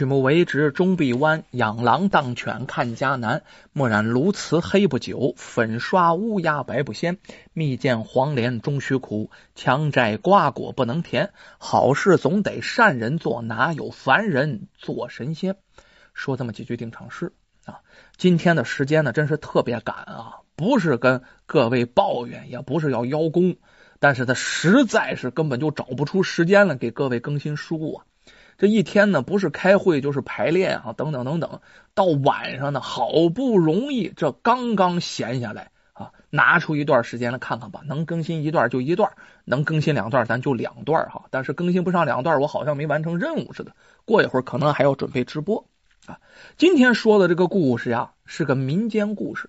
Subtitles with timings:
[0.00, 3.42] 曲目为直终必弯，养狼当犬看家难。
[3.74, 7.18] 墨染鸬鹚黑不久，粉刷乌鸦白不鲜。
[7.52, 11.34] 蜜饯黄连终须苦，强摘瓜果不能甜。
[11.58, 15.56] 好事总得善人做，哪有凡人做神仙？
[16.14, 17.34] 说这么几句定场诗
[17.66, 17.80] 啊。
[18.16, 23.56] 今天的时间呢，真是特别赶啊，不是跟各位抱怨，也不是要邀功，
[23.98, 28.06] 但是他实在是根本就找不出时间来给各位更新书啊。
[28.60, 31.62] 这一天呢，不是开会就是排练啊，等等等等。
[31.94, 37.80] 到晚上呢，好不容易这刚刚闲下来啊，拿出一段时间来看看吧。
[37.86, 39.12] 能更新一段就一段，
[39.46, 41.24] 能更新两段咱就两段哈。
[41.30, 43.74] 但是更新不上两段，我好像没完成任务似的。
[44.04, 45.64] 过一会儿可能还要准备直播
[46.04, 46.20] 啊。
[46.58, 49.48] 今天说的这个故事呀，是个民间故事。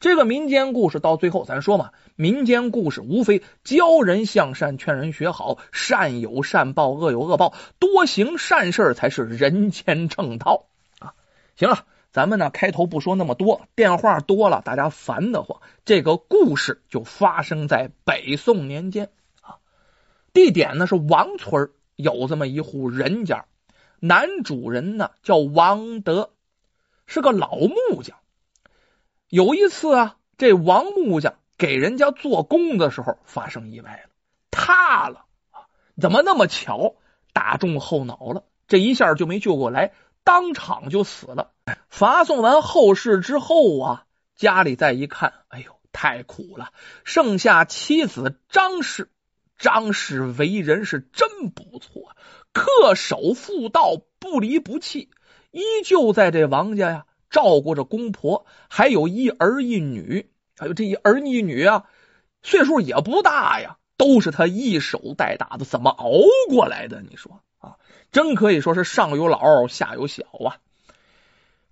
[0.00, 10.64] 这个民间故事到最后，咱说嘛，民间故事无非教人向善，劝人学好，善有善报，恶有恶报，多行善事才是人间正道
[11.00, 11.12] 啊！
[11.54, 15.60] 行了，咱们呢开头不说那么多，电话多了大家烦得慌。
[15.84, 19.10] 这个故事就发生在北宋年间
[19.42, 19.60] 啊，
[20.32, 23.44] 地点呢是王村，有这么一户人家，
[23.98, 26.30] 男主人呢叫王德，
[27.04, 28.16] 是个老木匠。
[29.30, 34.10] 有一次啊，这王木匠给人家做工的时候发生意外了，
[34.50, 35.26] 塌了！
[36.00, 36.96] 怎么那么巧？
[37.32, 39.92] 打中后脑了，这一下就没救过来，
[40.24, 41.52] 当场就死了。
[41.88, 46.72] 发送完后事之后啊，家里再一看，哎呦，太苦了！
[47.04, 49.10] 剩下妻子张氏，
[49.58, 52.16] 张氏为人是真不错，
[52.52, 55.08] 恪守妇道，不离不弃，
[55.52, 57.06] 依旧在这王家呀。
[57.30, 60.28] 照顾着公婆，还有一儿一女，
[60.58, 61.84] 还有这一儿一女啊，
[62.42, 66.10] 岁数也不大呀，都是他一手带大的，怎么熬
[66.48, 67.02] 过来的？
[67.08, 67.76] 你说啊，
[68.10, 70.58] 真可以说是上有老下有小啊。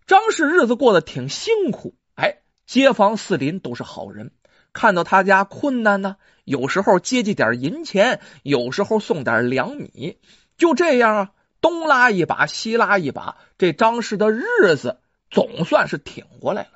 [0.06, 4.30] 张氏日子过得挺辛苦，哎，街坊四邻都是好人，
[4.72, 10.18] 看到他家困难呢，有时候接济点银钱，有时候送点粮米，
[10.56, 11.30] 就这样啊，
[11.60, 15.00] 东拉一把西拉一把，这张氏的日子。
[15.31, 16.71] 总算是挺过来了。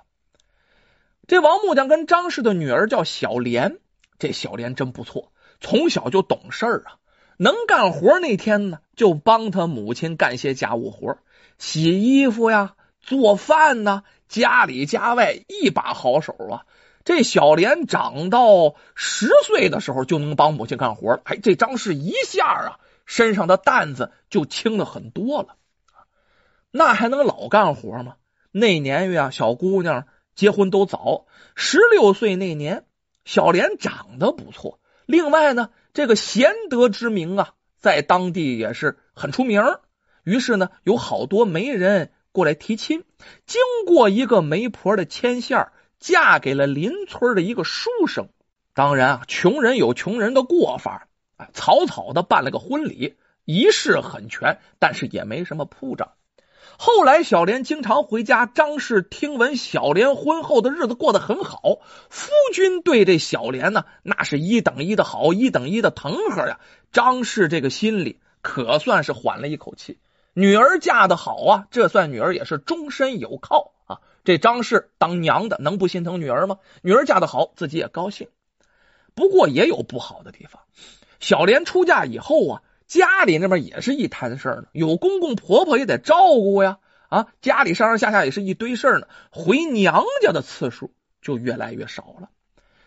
[1.26, 3.78] 这王木匠跟张氏的女儿叫小莲，
[4.18, 6.98] 这小莲真不错，从小就懂事儿啊，
[7.36, 8.18] 能干活。
[8.18, 11.18] 那天呢，就帮他母亲干些家务活，
[11.58, 16.66] 洗衣服呀、做饭呐，家里家外一把好手啊。
[17.04, 21.20] 这小莲长到十岁的时候，就能帮母亲干活了。
[21.24, 25.56] 哎，这张氏一下啊，身上的担子就轻了很多了。
[26.70, 28.16] 那还能老干活吗？
[28.52, 31.26] 那年月啊，小姑娘结婚都早。
[31.54, 32.84] 十六岁那年，
[33.24, 34.78] 小莲长得不错。
[35.06, 39.62] 另外呢，这个贤德之名啊，在当地也是很出名。
[40.22, 43.04] 于是呢，有好多媒人过来提亲。
[43.46, 48.28] 经过一个媒婆的牵线，嫁给了邻村的一个书生。
[48.74, 56.12] 当然啊，穷人有穷人的过法，啊，草草的办了个婚礼，仪式很全，但是也没什么铺张。
[56.78, 58.46] 后来，小莲经常回家。
[58.46, 61.60] 张氏听闻小莲婚后的日子过得很好，
[62.08, 66.58] 夫君对这小莲呢，那是一等一的好，一等一的疼呵呀。
[66.90, 69.98] 张氏这个心里可算是缓了一口气。
[70.34, 74.00] 女儿嫁的好啊，这算女儿也是终身有靠啊。
[74.24, 76.58] 这张氏当娘的能不心疼女儿吗？
[76.80, 78.28] 女儿嫁的好，自己也高兴。
[79.14, 80.62] 不过也有不好的地方。
[81.20, 82.62] 小莲出嫁以后啊。
[82.92, 86.76] 家里那边也是一摊事儿呢，有公公婆婆也得照顾呀，
[87.08, 90.92] 啊，家里上上下下也是一堆事儿呢，回娘家的次数
[91.22, 92.28] 就越来越少了。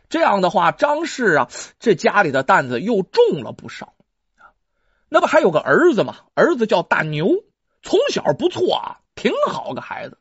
[0.08, 1.50] 这样的话，张氏啊，
[1.80, 3.96] 这家里的担子又重了不少。
[5.10, 6.18] 那不还有个儿子吗？
[6.36, 7.28] 儿子叫大牛，
[7.82, 10.20] 从小不错啊，挺好个孩子。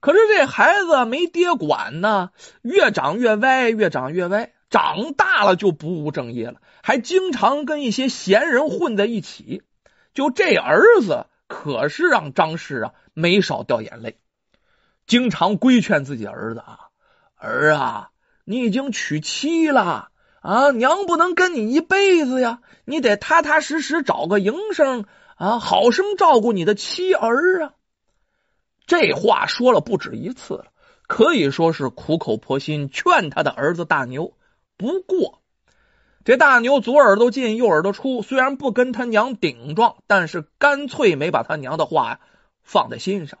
[0.00, 4.52] 可是这孩子没爹管呢，越长越歪，越长越歪。
[4.68, 9.62] 长大了就不务正业了，还经常跟一些闲人混在一起。
[10.12, 14.18] 就这儿子可是让张氏啊没少掉眼泪，
[15.06, 16.78] 经常规劝自己儿子啊
[17.36, 18.10] ：“儿啊，
[18.44, 25.06] 你已经娶妻了啊，娘不能跟你一辈子呀，你得踏踏实实找个营生
[25.36, 27.74] 啊，好生照顾你的妻儿啊。”
[28.86, 30.66] 这话说了不止一次了，
[31.06, 34.36] 可以说是苦口婆心劝他的儿子大牛。
[34.76, 35.41] 不过，
[36.24, 42.20] 这大牛左耳朵进右耳朵出，虽然不跟他娘顶撞，但是干脆没把他娘的话
[42.62, 43.40] 放在心上。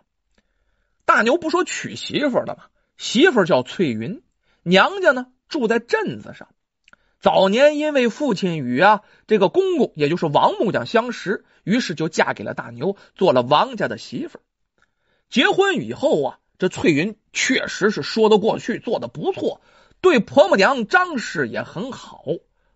[1.04, 2.64] 大牛不说娶媳妇了吗？
[2.96, 4.22] 媳妇叫翠云，
[4.62, 6.48] 娘家呢住在镇子上。
[7.20, 14.40] 早年因为父亲与啊这个公公，也就是王木匠相识，于是就嫁给了大牛，做了王家的媳妇。
[15.30, 19.60] 结婚以后啊，这翠云确实是说得过去，做的不错，
[20.00, 22.24] 对婆婆娘张氏也很好。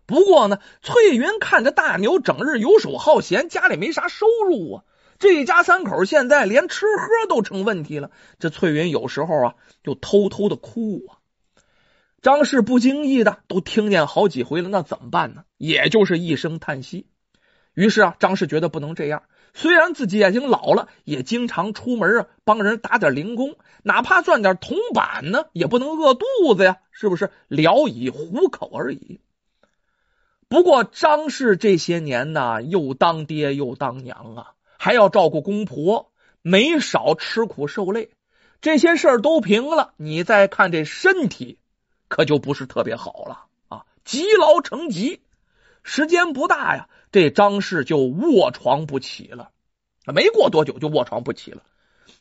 [0.07, 4.83] 不过呢，翠云看着大牛整日游手好闲，家里没啥收入啊。
[5.19, 8.09] 这一家三口现在连吃喝都成问题了。
[8.39, 11.19] 这翠云有时候啊，就偷偷的哭啊。
[12.21, 15.43] 张氏不经意的都听见好几回了，那怎么办呢？
[15.57, 17.07] 也就是一声叹息。
[17.73, 19.23] 于是啊，张氏觉得不能这样。
[19.53, 26.25] 虽然自己已经老了，也经常出门啊，帮人打点零工，哪怕赚点铜板呢，也不能饿肚
[26.55, 27.29] 子呀，是不是？
[27.47, 29.19] 聊以糊口而已。
[30.49, 34.53] 不过张氏这些年呢，又当爹又当娘啊。
[34.79, 36.11] 还要照顾公婆，
[36.43, 38.11] 没少吃苦受累。
[38.61, 41.57] 这些事儿都平了，你再看这身体，
[42.07, 43.85] 可就不是特别好了啊！
[44.05, 45.19] 积劳成疾，
[45.83, 49.49] 时间不大呀，这张氏就卧床不起了。
[50.05, 51.63] 没过多久就卧床不起了。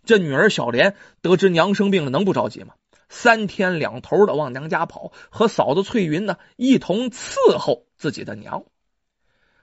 [0.04, 2.74] 这女儿小莲得知娘生病了，能不着急吗？
[3.08, 8.64] 三天两头的往娘家跑，和嫂子翠云呢一同伺候自己的娘。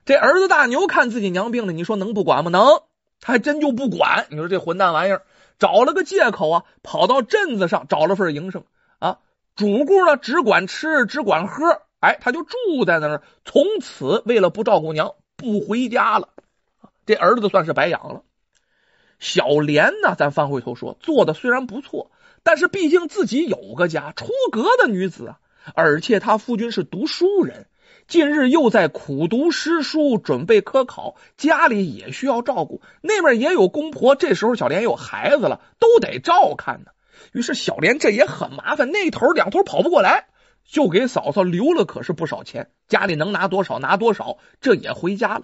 [0.05, 2.49] 这儿子大牛看自己娘病了，你说能不管吗？
[2.49, 2.83] 能，
[3.19, 4.27] 他还真就不管。
[4.29, 5.23] 你说这混蛋玩意儿，
[5.59, 8.63] 找了个借口啊，跑到镇子上找了份营生
[8.99, 9.19] 啊。
[9.55, 13.23] 主顾呢只管吃，只管喝，哎，他就住在那儿。
[13.45, 16.29] 从此为了不照顾娘，不回家了。
[17.05, 18.23] 这儿子算是白养了。
[19.19, 22.11] 小莲呢，咱翻回头说，做的虽然不错，
[22.43, 25.39] 但是毕竟自己有个家，出阁的女子啊，
[25.75, 27.67] 而且他夫君是读书人。
[28.05, 34.17] 近日又在苦读诗书，准备科考，家里也需要照顾，那边也有公婆。
[34.17, 36.91] 这时候小莲有孩子了，都得照看呢。
[37.31, 40.27] 于是小莲这也很麻烦，那头两头跑不过来，
[40.65, 45.43] 就给嫂嫂留了可是不少钱，家里能拿多少拿多少，这也回家了。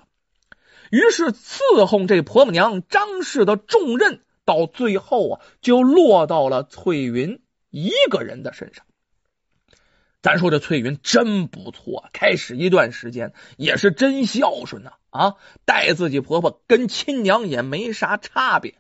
[0.92, 4.20] 于是伺候这婆婆娘张氏的重任，
[4.50, 8.84] 到最后啊，就落到了翠云一个人的身上。
[10.24, 15.36] 咱说这翠云真不错，开始一段时间也是真孝顺呐啊，
[15.66, 18.74] 待自己婆婆跟亲娘也没啥差别。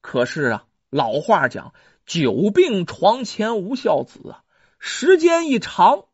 [0.00, 1.74] 可是啊，老话讲
[2.06, 4.42] “久病床前无孝子”啊，
[4.78, 6.06] 时间一长，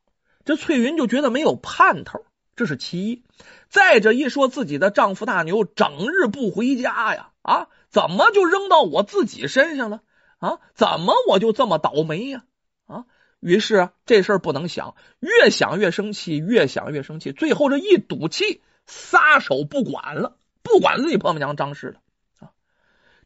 [0.44, 2.24] 这翠云就觉得没有盼头，
[2.56, 3.22] 这是其一。
[3.68, 10.02] 再者一说，自己的丈夫大牛整日不回家呀，啊，怎么就扔到我自己身上了？
[10.36, 12.44] 啊，怎么我就这么倒霉呀？
[12.86, 13.06] 啊？
[13.40, 22.00] 于是啊，这事儿不能想，越想越生气，越想越生气，最后这一赌气，撒手不管了，不管自己婆婆娘张氏了
[22.40, 22.52] 啊。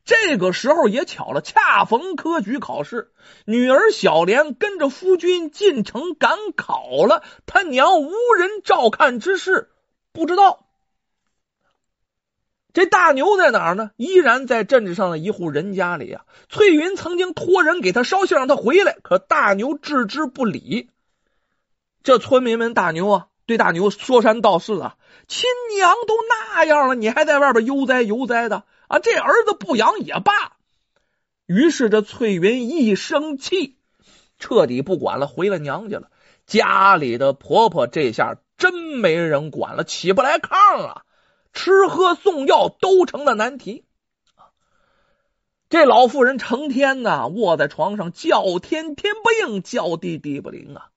[0.04, 3.10] 这个时候也巧了，恰逢科举考试，
[3.46, 9.72] 女儿小莲跟着夫君进城赶考了，他娘无人照看之事，
[10.12, 10.69] 不知道。
[12.72, 13.90] 这大牛在哪儿呢？
[13.96, 16.24] 依然在镇子上的一户人家里啊。
[16.48, 20.90] 翠云曾经托人给他捎信，让他回来，可大牛置之不理。
[22.02, 24.96] 这村民们，大牛啊，对大牛说三道四啊。
[25.26, 28.98] 亲娘都那样了，你还在外边悠哉悠哉的啊？
[28.98, 30.32] 这儿子不养也罢。
[31.46, 33.76] 于是这翠云一生气，
[34.38, 36.10] 彻底不管了，回了娘家了。
[36.46, 41.02] 家里的婆婆这下真没人管了，起不来炕啊。
[41.52, 43.84] 吃喝送药都成了难题，
[45.68, 50.90] 这老妇人成天呐卧在床上，叫天天不应，叫地地不灵啊！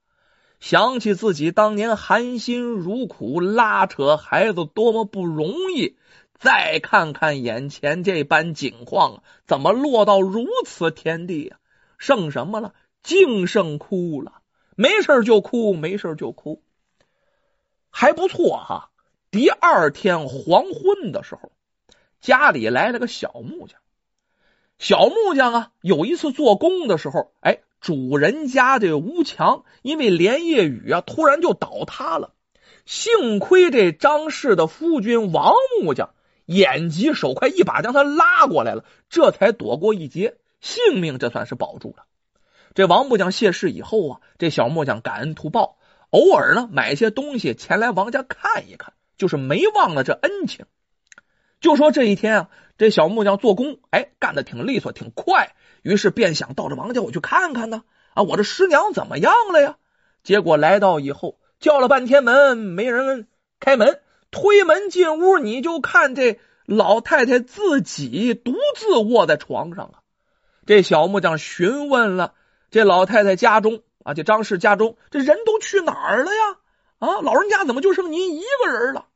[0.59, 5.97] 想起自己当年含辛茹苦拉扯孩子多么不容易，
[6.33, 11.59] 再看看眼前这般景况，怎么落到如此田地啊？
[11.97, 12.73] 剩什么了？
[13.01, 14.41] 净剩哭了，
[14.75, 16.63] 没事就哭，没事就哭，
[17.89, 18.91] 还不错哈。
[19.33, 21.51] 第二天黄昏的时候，
[22.21, 23.79] 家里来了个小木匠。
[24.77, 32.35] 小木匠啊，有一次做工的时候，哎，主人家这屋墙因为连夜雨啊，突然就倒塌了。
[32.85, 36.13] 幸亏这张氏的夫君王木匠
[36.45, 42.05] 眼疾手快，一把将他拉过来了，这才躲过一劫，性命这算是保住了。
[42.75, 45.79] 这王木匠谢世以后啊，这小木匠感恩图报，
[46.11, 48.93] 偶尔呢买些东西前来王家看一看。
[49.17, 50.65] 就是没忘了这恩情，
[51.59, 59.77] 就说这一天啊，这小木匠做工，哎，干的挺利索，挺快，于是便想到这王家我去看看呢，啊，我这师娘怎么样了呀？
[60.23, 63.27] 结果来到以后，叫了半天门，没人
[63.59, 64.01] 开门，
[64.31, 69.99] 推门进屋，你就看这老太太自己独自卧在床上啊。
[70.65, 72.33] 这小木匠询问了
[72.71, 76.57] 这老太太家中啊，这张氏家中这人都去哪儿了呀？
[77.03, 79.07] 啊，老人家怎么就剩您一个人了？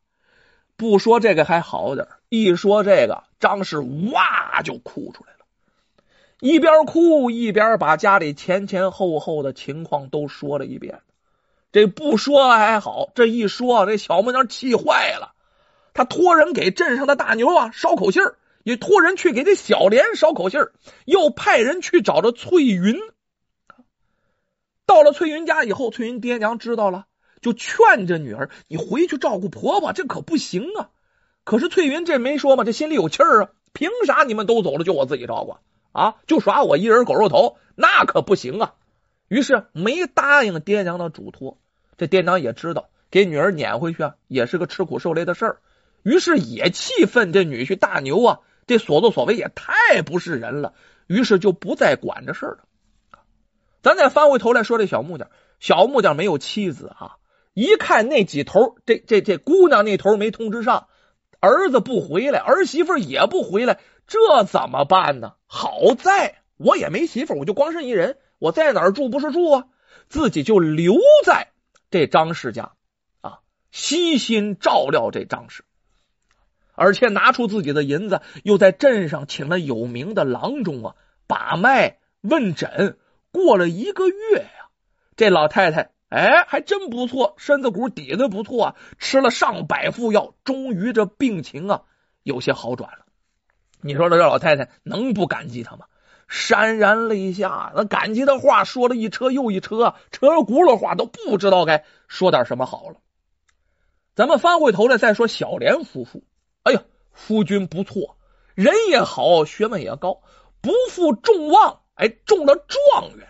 [0.75, 5.46] 不说这个还好点一说这个，张氏哇就哭出来了，
[6.41, 11.00] 一边哭一边把家里前前后后的情况都说了一遍。
[11.72, 15.32] 这不说还好，这一说，这小木匠气坏了。
[15.94, 20.74] 他托人给镇上的大牛啊捎口信儿，也托人去给这小莲捎口信儿，
[21.06, 23.00] 又派人去找着翠云。
[24.86, 27.08] 到了翠云家以后，翠云爹娘知道了，
[27.41, 30.89] 就劝这女儿：“你回去照顾婆婆，这可不行啊！”
[31.44, 33.50] 可是翠云这没说嘛，这心里有气儿啊。
[33.74, 35.58] 凭啥你们都走了，就我自己照顾
[35.91, 36.15] 啊？
[36.25, 38.74] 就耍我一人狗肉头，那可不行啊！
[39.27, 41.60] 于是没答应爹娘的嘱托。
[41.98, 45.60] 这爹娘也知道，给女儿撵回去啊，也是个吃苦受累的事儿。
[46.01, 50.74] 于是也气愤这女婿大牛啊，这所作所为也太不是人了。
[51.06, 53.20] 于是就不再管这事儿了。
[53.84, 55.29] 咱再翻回头来说，这小木匠，
[55.60, 57.17] 小木匠没有妻子啊。
[57.58, 60.90] 一看那几头，这这这姑娘那头没通知上，
[61.40, 65.34] 儿子不回来，儿媳妇也不回来，这怎么办呢？
[65.48, 69.66] 好在我也没媳妇，我就光身一人，我在哪儿住不是住啊？
[70.08, 71.48] 自己就留在
[71.90, 72.74] 这张氏家
[73.22, 73.40] 啊，
[73.72, 75.64] 悉心照料这张氏，
[76.76, 80.96] 而且拿出自己的银子，又在镇上请了有名的郎中啊，
[81.26, 83.00] 把脉问诊。
[83.32, 84.70] 过了一个月呀，
[85.16, 91.84] 这老太太哎，还真不错，身子骨底子不错啊，吃了上百副药，终于这病情啊
[92.24, 93.06] 有些好转了。
[93.82, 95.86] 你说这老太太能不感激他吗？
[96.30, 102.96] 潸然泪下，那感激的话说了一车又一车，车轱辘话都不知道该说点什么好了。
[104.16, 106.24] 咱们翻回头来再说小莲夫妇，
[106.64, 108.18] 哎呀，夫君不错，
[108.56, 110.22] 人也好，学问也高，
[110.62, 111.82] 不负众望。
[111.96, 113.28] 哎，中了状元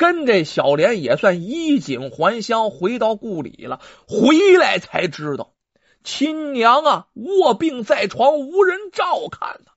[0.00, 3.82] 跟这小莲也算衣锦还乡，回到故里了。
[4.08, 5.52] 回来才知道，
[6.02, 9.70] 亲娘啊卧病在床，无人照看呢。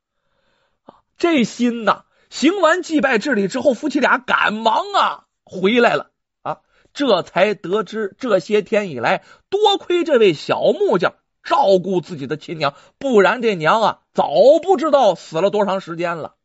[0.85, 6.11] 啊，这心呐，行完祭拜之礼之后，夫妻俩赶忙啊回来了。
[6.41, 6.59] 啊，
[6.93, 14.29] 这才得知这些天以来，多亏这位小木匠照顾自己的亲娘，不然这娘啊早
[14.63, 16.35] 不知道死了多长时间了。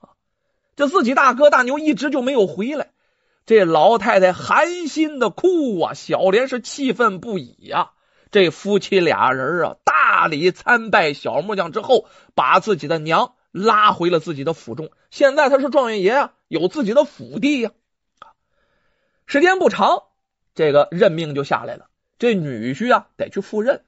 [0.00, 0.18] 啊
[0.74, 2.90] 这自己大哥大牛一直就没有回来，
[3.48, 5.94] 这老太太寒心的哭啊！
[5.94, 7.92] 小莲是气愤不已呀。
[8.30, 14.90] 这夫妻俩人啊，大礼参拜小木匠之后，把自己的娘拉回了自己的府中。
[15.10, 17.70] 现在他是状元爷啊，有自己的府地呀。
[19.24, 20.02] 时间不长，
[20.54, 21.86] 这个任命就下来了，
[22.18, 23.82] 这女婿啊得去赴任。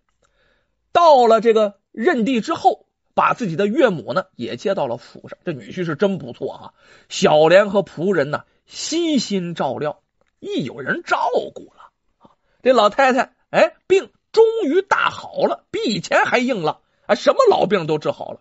[0.90, 2.87] 到了这个任地之后。
[3.14, 6.75] 把自己的岳母呢也接到了府上，这女婿是真不错啊。
[7.09, 10.02] 小莲和仆人呢悉心照料，
[10.38, 12.31] 一有人照顾了啊，
[12.62, 18.40] 这老太太哎病终于大好了，比以前还硬了啊，什么老病都治好了。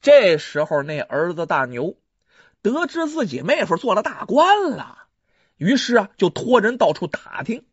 [0.00, 1.96] 这时候那儿子大牛
[2.60, 4.98] 得知自己妹夫做了大官了，
[5.56, 7.64] 于是啊就托人到处打听，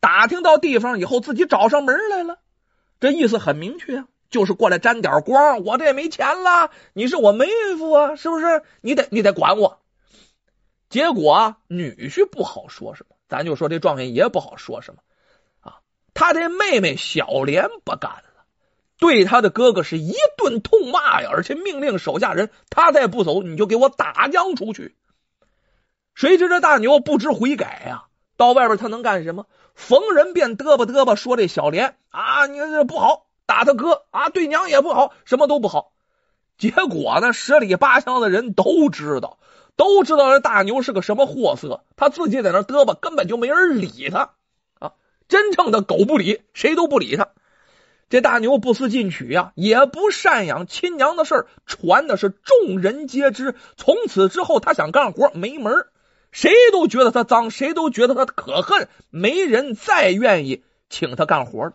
[0.00, 2.38] 打听到地方以后自己找上门来了，
[3.00, 4.08] 这意思很明确啊。
[4.34, 6.72] 就是过来沾点光，我这也没钱了。
[6.92, 7.46] 你是我妹
[7.78, 8.64] 夫啊，是不是？
[8.80, 9.80] 你得你得管我。
[10.90, 15.02] 结果，女婿不好说什么，咱就说这状元爷不好说什么
[15.60, 15.78] 啊。
[16.14, 18.44] 他这妹妹小莲不干了，
[18.98, 24.96] 对他的哥哥是一顿痛骂呀，而且命令手下人，他再不走，你就给我打将出去。
[26.16, 29.46] 谁知这大牛不知悔改呀，到外边他能干什么？
[29.76, 33.26] 逢人便嘚吧嘚吧说这小莲啊，你这不好。
[33.46, 35.92] 打他哥啊，对娘也不好，什么都不好。
[36.56, 39.38] 结果呢，十里八乡的人都知道，
[39.76, 41.84] 都知道这大牛是个什么货色。
[41.96, 44.34] 他自己在那嘚吧，根本就没人理他
[44.78, 44.92] 啊！
[45.28, 47.30] 真正的狗不理，谁都不理他。
[48.08, 53.56] 这大牛不思进取呀，也不赡养亲娘的事儿传的是众人皆知。
[53.76, 55.86] 从此之后，他想干活没门
[56.30, 61.72] 谁都觉得他脏，谁都觉得他可恨，没人再愿意请他干活了。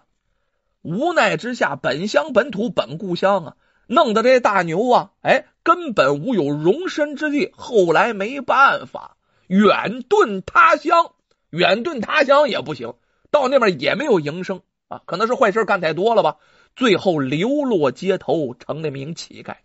[0.82, 3.56] 无奈之下，本乡本土本故乡啊，
[3.88, 7.52] 弄得这大牛啊，哎，根本无有容身之地。
[7.56, 9.18] 后来没办法，
[9.48, 11.14] 远遁他乡，
[11.50, 12.94] 远遁他乡也不行，
[13.30, 16.38] 到那边也没有营生啊，可能是坏事干太多了吧。
[16.76, 19.56] 最后流落街头，成了名乞丐。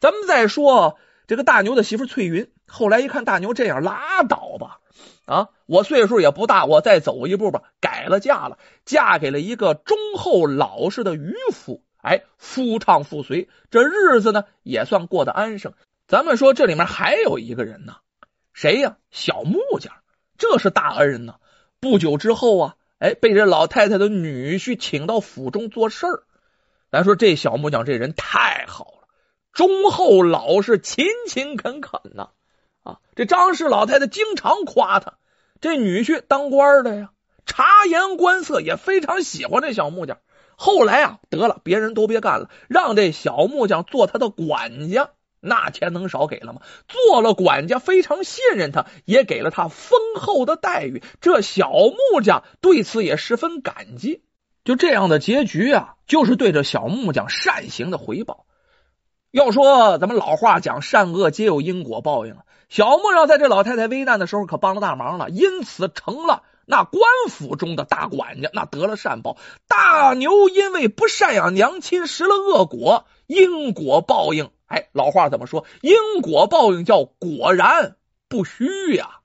[0.00, 4.80] 咱们再说这个大牛的媳妇翠云，后来一看大牛这样，拉倒吧。
[5.28, 7.62] 啊，我岁数也不大，我再走一步吧。
[7.82, 11.84] 改了嫁了，嫁给了一个忠厚老实的渔夫。
[12.00, 15.74] 哎，夫唱妇随，这日子呢也算过得安生。
[16.06, 17.96] 咱们说这里面还有一个人呢，
[18.54, 18.96] 谁呀？
[19.10, 19.92] 小木匠，
[20.38, 21.34] 这是大恩人呢。
[21.78, 26.22] 不久之后啊，哎，被这老太太的女婿请到府中做事儿。
[26.90, 29.08] 咱说这小木匠这人太好了，
[29.52, 32.30] 忠厚老实、勤勤恳恳呐。
[32.88, 35.14] 啊这张氏老太太经常夸他。
[35.60, 37.10] 这女婿当官的呀，
[37.44, 40.18] 察言观色，也非常喜欢这小木匠。
[40.56, 45.10] 后来啊，得了，别人都别干了，让这小木匠做他的管家。
[45.40, 46.62] 那钱能少给了吗？
[46.88, 51.02] 做了管家，非常信任他，也给了他丰厚的待遇。
[51.20, 54.22] 这小木匠对此也十分感激。
[54.64, 58.46] 就这样的结局啊，就是对这小木匠善行的回报。
[59.30, 62.36] 要说咱们老话讲，善恶皆有因果报应。
[62.68, 69.38] 小木匠在这老太太危难的时候可帮了大忙了，因此成了那官府中的大管家，那得了善报。
[69.66, 74.50] 大牛因为不赡养娘亲，食了恶果，因果报应。
[74.66, 75.64] 哎，老话怎么说？
[75.80, 77.96] 因果报应叫果然
[78.28, 79.17] 不虚呀。